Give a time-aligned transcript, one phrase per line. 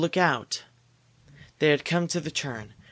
[0.01, 0.63] Look out!"
[1.59, 2.73] They had come to the turn.